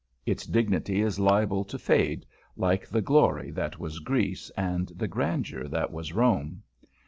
[0.25, 2.25] Its dignity is liable to fade,
[2.57, 6.63] like the glory that was Greece and the grandeur that was Rome.